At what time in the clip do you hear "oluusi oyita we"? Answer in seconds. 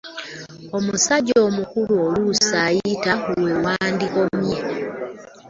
2.07-3.51